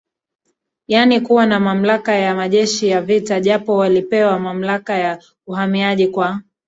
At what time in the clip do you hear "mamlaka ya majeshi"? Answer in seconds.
1.59-2.87